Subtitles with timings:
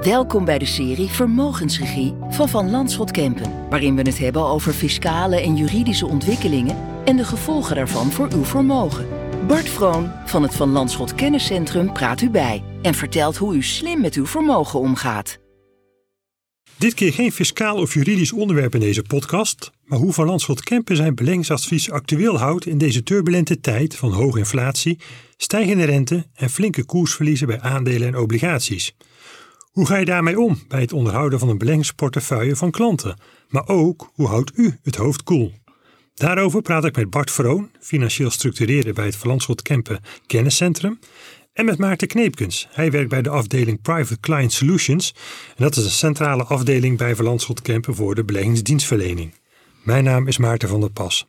[0.00, 5.40] Welkom bij de serie Vermogensregie van Van Landschot Kempen, waarin we het hebben over fiscale
[5.40, 9.06] en juridische ontwikkelingen en de gevolgen daarvan voor uw vermogen.
[9.46, 14.00] Bart Vroon van het Van Landschot Kenniscentrum praat u bij en vertelt hoe u slim
[14.00, 15.39] met uw vermogen omgaat.
[16.80, 20.96] Dit keer geen fiscaal of juridisch onderwerp in deze podcast, maar hoe Van Landschot Kempen
[20.96, 24.98] zijn beleggingsadvies actueel houdt in deze turbulente tijd van hoge inflatie,
[25.36, 28.96] stijgende rente en flinke koersverliezen bij aandelen en obligaties.
[29.70, 33.20] Hoe ga je daarmee om bij het onderhouden van een beleggingsportefeuille van klanten?
[33.48, 35.52] Maar ook, hoe houdt u het hoofd koel?
[36.14, 40.98] Daarover praat ik met Bart Vroon, financieel structureerder bij het Van Landschot Kempen Kenniscentrum,
[41.52, 42.68] en met Maarten Kneepkens.
[42.70, 45.14] Hij werkt bij de afdeling Private Client Solutions
[45.48, 49.34] en dat is een centrale afdeling bij Van Landschot Kempen voor de beleggingsdienstverlening.
[49.82, 51.26] Mijn naam is Maarten van der Pas.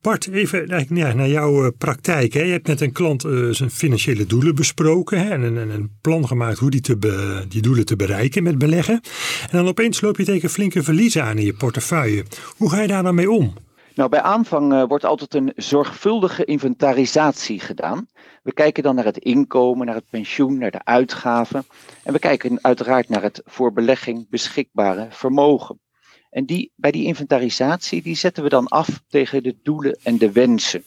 [0.00, 2.32] Bart, even naar jouw eh, praktijk.
[2.32, 6.58] Je hebt met een klant uh, zijn financiële doelen besproken en een, een, plan gemaakt
[6.58, 9.00] hoe die, te die doelen te bereiken met beleggen.
[9.42, 12.24] En dan opeens loop je tegen flinke verliezen aan in je portefeuille.
[12.56, 13.54] Hoe ga je daar dan mee om?
[13.94, 18.08] Nou, bij aanvang uh, wordt altijd een zorgvuldige inventarisatie gedaan.
[18.42, 21.64] We kijken dan naar het inkomen, naar het pensioen, naar de uitgaven.
[22.02, 25.80] En we kijken uiteraard naar het voor belegging beschikbare vermogen.
[26.30, 30.32] En die, bij die inventarisatie die zetten we dan af tegen de doelen en de
[30.32, 30.84] wensen.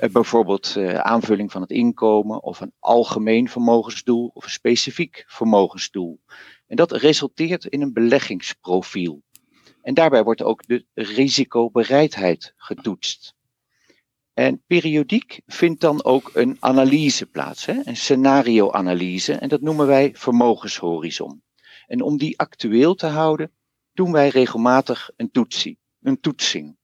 [0.00, 6.20] Uh, bijvoorbeeld uh, aanvulling van het inkomen of een algemeen vermogensdoel of een specifiek vermogensdoel.
[6.66, 9.22] En dat resulteert in een beleggingsprofiel.
[9.86, 13.34] En daarbij wordt ook de risicobereidheid getoetst.
[14.34, 17.80] En periodiek vindt dan ook een analyse plaats, hè?
[17.84, 21.42] een scenario-analyse, en dat noemen wij vermogenshorizon.
[21.86, 23.52] En om die actueel te houden,
[23.92, 26.76] doen wij regelmatig een, toetsie, een toetsing.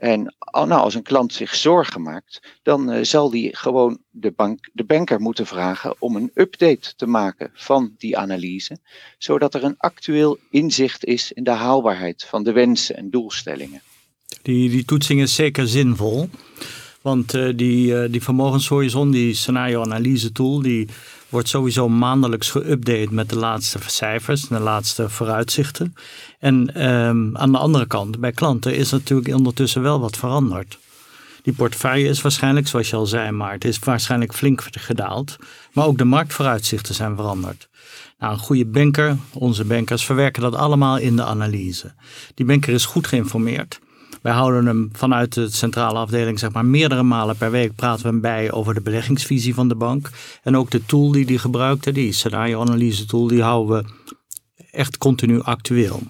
[0.00, 4.70] En nou, als een klant zich zorgen maakt, dan uh, zal die gewoon de, bank,
[4.72, 8.78] de banker moeten vragen om een update te maken van die analyse,
[9.18, 13.82] zodat er een actueel inzicht is in de haalbaarheid van de wensen en doelstellingen.
[14.42, 16.28] Die, die toetsing is zeker zinvol,
[17.00, 20.88] want uh, die, uh, die vermogenshorizon, die scenario-analyse tool, die
[21.28, 25.94] wordt sowieso maandelijks geüpdate met de laatste cijfers, de laatste vooruitzichten.
[26.38, 30.78] En um, aan de andere kant, bij klanten is natuurlijk ondertussen wel wat veranderd.
[31.42, 35.36] Die portefeuille is waarschijnlijk, zoals je al zei, maar het is waarschijnlijk flink gedaald.
[35.72, 37.68] Maar ook de marktvooruitzichten zijn veranderd.
[38.18, 41.92] Nou, een goede banker, onze bankers, verwerken dat allemaal in de analyse.
[42.34, 43.80] Die banker is goed geïnformeerd.
[44.22, 48.08] Wij houden hem vanuit de centrale afdeling, zeg maar, meerdere malen per week praten we
[48.08, 50.10] hem bij over de beleggingsvisie van de bank.
[50.42, 53.84] En ook de tool die hij gebruikte, die scenario-analyse tool, die houden we
[54.70, 56.02] echt continu actueel.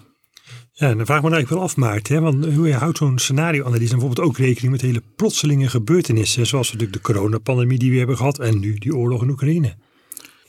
[0.72, 2.14] Ja, dan vraag ik me eigenlijk wel af, Maarten.
[2.14, 2.20] Hè?
[2.20, 6.46] Want hoe je houdt zo'n scenario-analyse bijvoorbeeld ook rekening met hele plotselinge gebeurtenissen.
[6.46, 9.74] Zoals natuurlijk de coronapandemie die we hebben gehad en nu die oorlog in Oekraïne.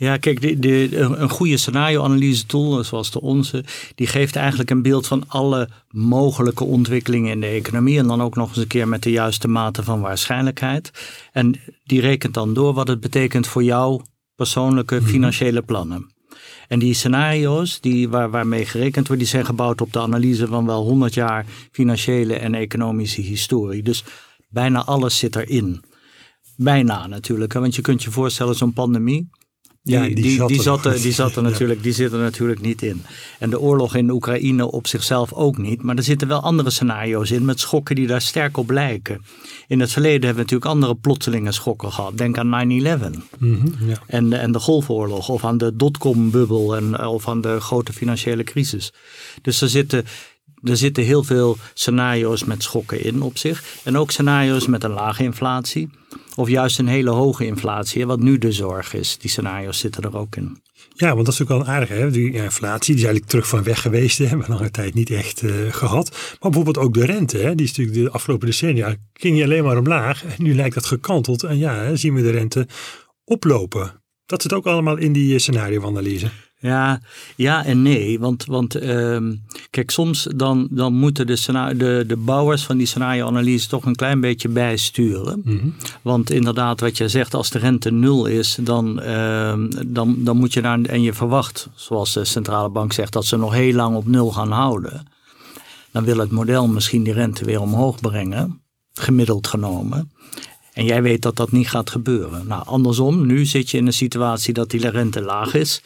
[0.02, 3.64] Ja, kijk, de, de, een goede scenario-analyse tool, zoals de onze,
[3.96, 7.98] die geeft eigenlijk een beeld van alle mogelijke ontwikkelingen in de economie.
[7.98, 10.92] En dan ook nog eens een keer met de juiste mate van waarschijnlijkheid.
[11.32, 14.02] En die rekent dan door wat het betekent voor jouw
[14.36, 15.06] persoonlijke mhm.
[15.06, 16.12] financiële plannen.
[16.68, 20.66] En die scenario's die, waar, waarmee gerekend wordt, die zijn gebouwd op de analyse van
[20.66, 23.84] wel 100 jaar financiële en economische historie.
[23.84, 24.04] Dus
[24.50, 25.84] bijna alles zit erin.
[26.56, 29.30] Bijna natuurlijk, want je kunt je voorstellen, zo'n pandemie
[29.84, 32.82] ja, die, die, die, zat, er, die, zat er natuurlijk, die zit er natuurlijk niet
[32.82, 33.04] in.
[33.40, 35.82] En de oorlog in Oekraïne op zichzelf ook niet.
[35.82, 39.22] Maar er zitten wel andere scenario's in met schokken die daar sterk op lijken.
[39.68, 42.18] In het verleden hebben we natuurlijk andere plotselinge schokken gehad.
[42.18, 42.82] Denk aan 9-11
[43.40, 44.02] mm ja.
[44.08, 48.94] en, en de Golfoorlog of aan de dotcom-bubbel en, of aan de grote financiële crisis.
[49.42, 50.06] Dus er zitten
[50.64, 53.64] er zitten heel veel scenario's met schokken in op zich.
[53.84, 55.90] En ook scenario's met een lage inflatie.
[56.36, 59.18] Of juist een hele hoge inflatie, wat nu de zorg is.
[59.18, 60.62] Die scenario's zitten er ook in.
[60.94, 61.90] Ja, want dat is natuurlijk wel aardig.
[61.90, 62.12] Hè?
[62.12, 64.18] Die inflatie die is eigenlijk terug van weg geweest.
[64.18, 64.26] Hè?
[64.32, 66.10] Hebben we lange tijd niet echt uh, gehad.
[66.12, 67.38] Maar bijvoorbeeld ook de rente.
[67.38, 67.56] Hè?
[67.56, 70.24] Die is natuurlijk de afgelopen decennia ging niet alleen maar omlaag.
[70.24, 71.44] En nu lijkt dat gekanteld.
[71.44, 72.68] En ja, hè, zien we de rente
[73.24, 74.02] oplopen.
[74.26, 76.30] Dat zit ook allemaal in die scenario-analyse.
[76.60, 77.02] Ja,
[77.36, 78.20] ja en nee.
[78.20, 79.36] Want, want ehm,
[79.72, 84.20] kijk, soms dan, dan moeten de, de, de bouwers van die scenario-analyse toch een klein
[84.20, 85.42] beetje bijsturen.
[85.46, 90.38] Mm Want inderdaad, wat je zegt, als de rente nul is, dan, ehm, dan, dan
[90.38, 93.74] moet je daar, en je verwacht, zoals de centrale bank zegt, dat ze nog heel
[93.74, 95.08] lang op nul gaan houden.
[95.92, 98.62] Dan wil het model misschien die rente weer omhoog brengen,
[98.94, 100.12] gemiddeld genomen.
[100.74, 102.48] En jij weet dat dat niet gaat gebeuren.
[102.48, 105.82] Nou, andersom, nu zit je in een situatie dat die rente laag is.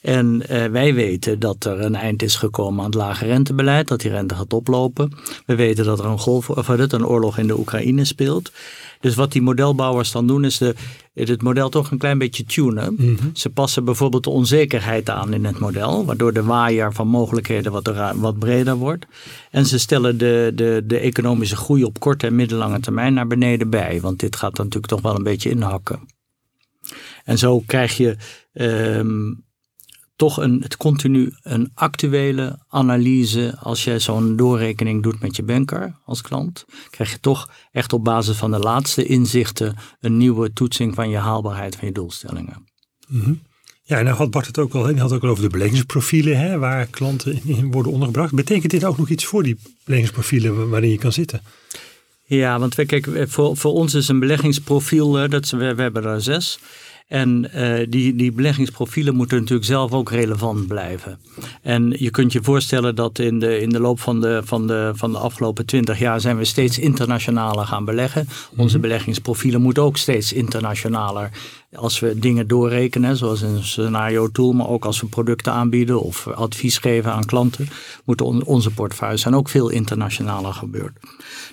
[0.00, 0.42] En
[0.72, 4.34] wij weten dat er een eind is gekomen aan het lage rentebeleid, dat die rente
[4.34, 5.12] gaat oplopen.
[5.46, 8.52] We weten dat er een, golf, of dat een oorlog in de Oekraïne speelt.
[9.00, 10.74] Dus wat die modelbouwers dan doen, is de,
[11.14, 12.94] het model toch een klein beetje tunen.
[12.98, 13.28] Mhm.
[13.32, 17.92] Ze passen bijvoorbeeld de onzekerheid aan in het model, waardoor de waaier van mogelijkheden wat,
[18.16, 19.06] wat breder wordt.
[19.50, 23.70] En ze stellen de, de, de economische groei op korte en middellange termijn naar beneden
[23.70, 26.00] bij, want dit gaat dan natuurlijk toch wel een beetje inhakken.
[27.24, 28.16] En zo krijg je
[28.52, 29.32] ehm,
[30.18, 33.56] toch een, het continu een actuele analyse.
[33.58, 38.04] Als jij zo'n doorrekening doet met je banker als klant, krijg je toch echt op
[38.04, 42.66] basis van de laatste inzichten een nieuwe toetsing van je haalbaarheid van je doelstellingen.
[43.08, 43.40] Mm
[43.82, 46.38] Ja, en nou had Bart het ook al, hij had ook al over de beleggingsprofielen
[46.38, 48.34] hè, waar klanten in worden ondergebracht.
[48.34, 51.42] Betekent dit ook nog iets voor die beleggingsprofielen waarin je kan zitten?
[52.24, 56.22] Ja, want we, kijk, voor, voor ons is een beleggingsprofiel, dat, we, we hebben er
[56.22, 56.58] zes.
[57.08, 61.18] En uh, die, die beleggingsprofielen moeten natuurlijk zelf ook relevant blijven.
[61.62, 64.92] En je kunt je voorstellen dat in de, in de loop van de, van, de,
[64.94, 68.28] van de afgelopen twintig jaar zijn we steeds internationaler gaan beleggen.
[68.56, 68.80] Onze mhm.
[68.86, 71.30] beleggingsprofielen moeten ook steeds internationaler.
[71.74, 76.26] Als we dingen doorrekenen, zoals een scenario tool, maar ook als we producten aanbieden of
[76.26, 77.68] advies geven aan klanten,
[78.04, 80.98] moeten onze portefeuilles zijn ook veel internationaler gebeurd.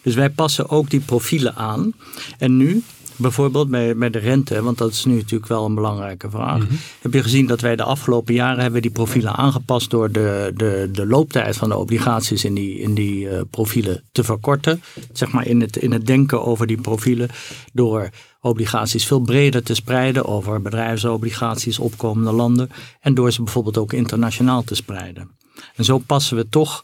[0.01, 1.93] Dus wij passen ook die profielen aan.
[2.37, 2.83] En nu
[3.15, 6.59] Bijvoorbeeld bij, bij de rente, want dat is nu natuurlijk wel een belangrijke vraag.
[6.59, 6.73] Mhm.
[7.01, 10.89] Heb je gezien dat wij de afgelopen jaren hebben die profielen aangepast door de, de,
[10.91, 14.81] de looptijd van de obligaties in die, in die uh, profielen te verkorten.
[15.13, 17.29] Zeg maar in het, in het denken over die profielen
[17.73, 18.09] door
[18.41, 22.69] obligaties veel breder te spreiden over bedrijfsobligaties, opkomende landen
[23.00, 25.29] en door ze bijvoorbeeld ook internationaal te spreiden.
[25.75, 26.83] En zo passen we toch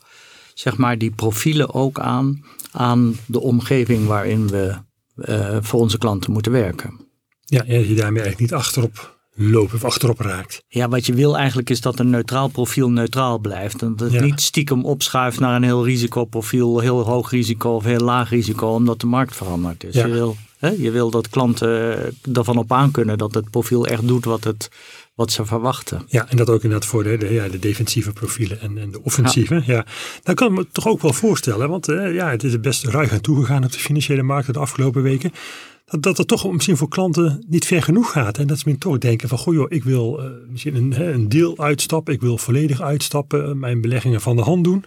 [0.53, 4.75] zeg maar die profielen ook aan aan de omgeving waarin we
[5.29, 7.09] uh, voor onze klanten moeten werken.
[7.45, 10.63] Ja, en je daarmee eigenlijk niet achterop loopt of achterop raakt.
[10.67, 13.81] Ja, wat je wil eigenlijk is dat een neutraal profiel neutraal blijft.
[13.81, 17.99] En dat het niet stiekem opschuift naar een heel risicoprofiel, heel hoog risico of heel
[17.99, 21.99] laag risico, omdat de markt verandert Dus Je, wil, hè, je wil dat klanten
[22.33, 24.69] ervan op aankunnen dat het profiel echt doet wat het
[25.21, 26.01] wat ze verwachten.
[26.07, 29.03] Ja, en dat ook inderdaad voor de, de, ja, de defensieve profielen en, en de
[29.03, 29.55] offensieve.
[29.55, 29.63] Ja.
[29.65, 29.85] ja.
[30.23, 33.11] Nou kan ik me toch ook wel voorstellen, want uh, ja, het is best ruig
[33.11, 35.31] aan toegegaan op de financiële markten de afgelopen weken.
[35.85, 38.37] Dat, dat het toch misschien voor klanten niet ver genoeg gaat.
[38.37, 41.57] En dat ze toch denken van, goh joh, ik wil uh, misschien een, een deel
[41.57, 42.13] uitstappen.
[42.13, 44.83] Ik wil volledig uitstappen, mijn beleggingen van de hand doen.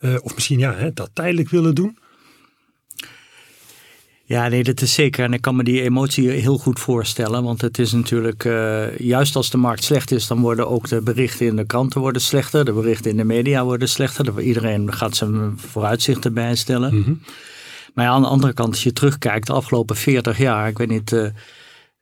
[0.00, 1.98] Uh, of misschien ja, hè, dat tijdelijk willen doen.
[4.26, 5.24] Ja, nee, dat is zeker.
[5.24, 7.42] En ik kan me die emotie heel goed voorstellen.
[7.42, 11.02] Want het is natuurlijk, uh, juist als de markt slecht is, dan worden ook de
[11.02, 12.64] berichten in de kranten worden slechter.
[12.64, 14.40] De berichten in de media worden slechter.
[14.40, 16.94] Iedereen gaat zijn vooruitzichten bijstellen.
[16.94, 17.20] Mm
[17.94, 21.12] Maar aan de andere kant, als je terugkijkt, de afgelopen 40 jaar, ik weet niet,
[21.12, 21.26] uh,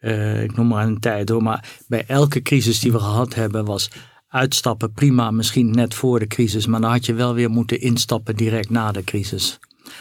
[0.01, 3.65] uh, ik noem maar een tijd hoor, maar bij elke crisis die we gehad hebben
[3.65, 3.91] was
[4.29, 8.37] uitstappen prima, misschien net voor de crisis, maar dan had je wel weer moeten instappen
[8.37, 9.59] direct na de crisis.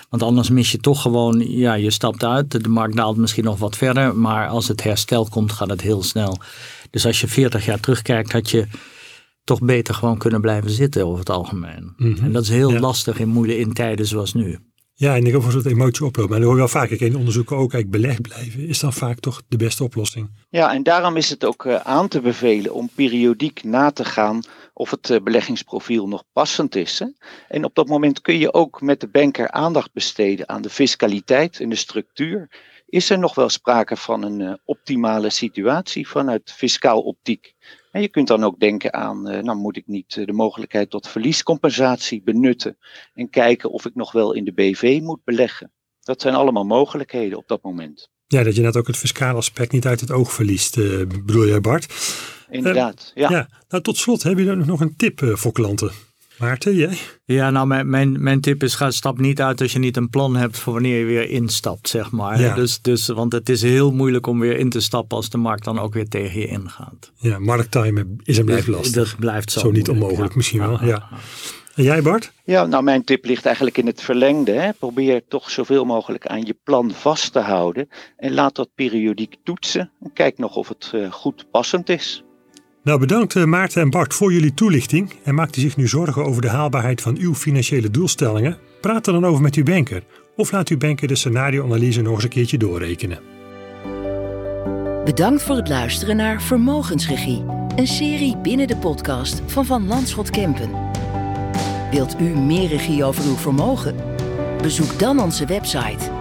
[0.09, 2.63] Want anders mis je toch gewoon, ja, je stapt uit.
[2.63, 4.15] De markt daalt misschien nog wat verder.
[4.15, 6.37] Maar als het herstel komt, gaat het heel snel.
[6.89, 8.67] Dus als je 40 jaar terugkijkt, had je
[9.43, 11.93] toch beter gewoon kunnen blijven zitten over het algemeen.
[11.97, 12.23] Mhm.
[12.23, 14.59] En dat is heel lastig in moeilijke in tijden zoals nu.
[15.01, 16.29] Ja, en ik hoop dat emotie oploopt.
[16.29, 19.19] Maar dan hoor je wel vaak in onderzoeken ook, kijk, beleg blijven is dan vaak
[19.19, 20.29] toch de beste oplossing.
[20.49, 24.41] Ja, en daarom is het ook eh, aan te bevelen om periodiek na te gaan
[24.73, 26.99] of het eh, beleggingsprofiel nog passend is.
[26.99, 27.05] Hè?
[27.47, 31.59] En op dat moment kun je ook met de banker aandacht besteden aan de fiscaliteit
[31.59, 32.49] en de structuur.
[32.85, 37.53] Is er nog wel sprake van een uh, optimale situatie vanuit fiscaal optiek?
[37.91, 41.07] En je kunt dan ook denken aan, uh, nou moet ik niet de mogelijkheid tot
[41.07, 42.77] verliescompensatie benutten
[43.13, 45.71] en kijken of ik nog wel in de BV moet beleggen.
[45.99, 48.09] Dat zijn allemaal mogelijkheden op dat moment.
[48.27, 50.75] Ja, dat je net ook het fiscale aspect niet uit het oog verliest,
[51.07, 51.85] bedoel jij Bart?
[52.51, 53.11] inderdaad.
[53.15, 53.29] ja.
[53.29, 53.49] ja.
[53.67, 55.91] Nou, tot slot, heb je nog een tip eh, voor klanten?
[56.41, 56.97] Maarten, jij?
[57.25, 60.09] Ja, nou, mijn, mijn, mijn tip is: ga stap niet uit als je niet een
[60.09, 62.39] plan hebt voor wanneer je weer instapt, zeg maar.
[62.39, 62.55] Ja.
[62.55, 65.63] Dus, dus, want het is heel moeilijk om weer in te stappen als de markt
[65.63, 67.11] dan ook weer tegen je ingaat.
[67.15, 69.09] Ja, markttimen is en blijft lastig.
[69.09, 69.59] Dat blijft zo.
[69.59, 70.85] Zo niet onmogelijk, misschien wel.
[70.85, 71.09] Ja.
[71.75, 72.31] En jij, Bart?
[72.43, 74.51] Ja, nou, mijn tip ligt eigenlijk in het verlengde.
[74.51, 74.73] Hè.
[74.73, 77.89] Probeer toch zoveel mogelijk aan je plan vast te houden.
[78.17, 79.91] En laat dat periodiek toetsen.
[80.01, 82.23] En kijk nog of het uh, goed passend is.
[82.83, 85.13] Nou, bedankt eh, Maarten en Bart voor jullie toelichting.
[85.23, 88.57] En maakt u zich nu zorgen over de haalbaarheid van uw financiële doelstellingen?
[88.81, 90.03] Praat er dan over met uw banker.
[90.35, 93.19] Of laat uw banker de scenario-analyse nog eens een keertje doorrekenen.
[95.05, 97.43] Bedankt voor het luisteren naar Vermogensregie.
[97.75, 100.69] Een serie binnen de podcast van Van Landschot Kempen.
[101.91, 103.95] Wilt u meer regie over uw vermogen?
[104.61, 106.19] Bezoek dan onze website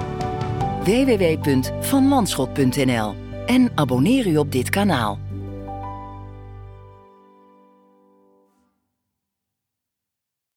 [0.85, 3.15] www.vanlandschot.nl
[3.47, 5.30] en abonneer u op dit kanaal.